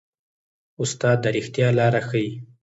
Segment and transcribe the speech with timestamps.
[0.83, 2.29] استاد د ریښتیا لاره ښيي.